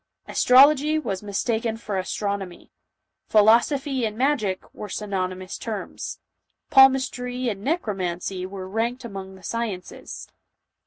Astrology 0.27 0.97
was 0.97 1.21
mistaken 1.21 1.77
for 1.77 1.95
astronomy; 1.99 2.71
philosophy 3.27 4.03
and 4.03 4.17
magic 4.17 4.63
were 4.73 4.87
synony 4.87 5.37
mous 5.37 5.59
terms; 5.59 6.17
palmistry 6.71 7.49
and 7.49 7.61
necromancy 7.63 8.47
were 8.47 8.67
ranked 8.67 9.05
among 9.05 9.35
the 9.35 9.43
sciences; 9.43 10.25
the 10.25 10.33